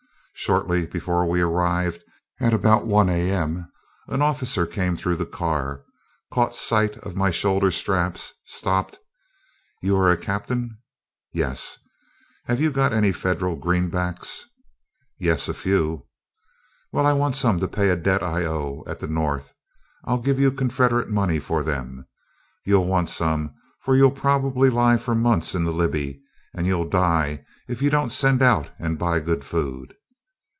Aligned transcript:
Shortly 0.33 0.87
before 0.87 1.27
we 1.29 1.39
arrived, 1.41 2.03
at 2.39 2.51
about 2.51 2.87
1 2.87 3.09
A.M., 3.09 3.71
an 4.07 4.23
officer 4.23 4.65
came 4.65 4.97
through 4.97 5.17
the 5.17 5.25
car, 5.27 5.83
caught 6.33 6.55
sight 6.55 6.97
of 6.97 7.15
my 7.15 7.29
shoulder 7.29 7.69
straps, 7.69 8.33
stopped: 8.45 8.97
"You 9.83 9.95
are 9.97 10.09
a 10.09 10.17
captain?" 10.17 10.79
"Yes." 11.31 11.77
"Have 12.45 12.59
you 12.59 12.71
got 12.71 12.91
any 12.91 13.11
federal 13.11 13.55
greenbacks?" 13.55 14.45
"Yes, 15.19 15.47
a 15.47 15.53
few." 15.53 16.07
"Well, 16.91 17.05
I 17.05 17.13
want 17.13 17.35
some 17.35 17.59
to 17.59 17.67
pay 17.67 17.89
a 17.89 17.95
debt 17.95 18.23
I 18.23 18.43
owe 18.43 18.83
at 18.87 18.99
the 18.99 19.07
North, 19.07 19.53
and 20.03 20.11
I'll 20.15 20.17
give 20.17 20.39
you 20.39 20.51
Confederate 20.51 21.09
money 21.09 21.39
for 21.39 21.61
them. 21.61 22.07
You'll 22.65 22.87
want 22.87 23.09
some, 23.11 23.53
for 23.83 23.95
you'll 23.95 24.09
probably 24.09 24.71
lie 24.71 24.97
for 24.97 25.13
months 25.13 25.53
in 25.53 25.65
the 25.65 25.71
Libby, 25.71 26.19
and 26.51 26.65
you'll 26.65 26.89
die 26.89 27.45
if 27.67 27.79
you 27.79 27.91
don't 27.91 28.09
send 28.09 28.41
out 28.41 28.71
and 28.79 28.97
buy 28.97 29.19
good 29.19 29.43
food." 29.45 29.93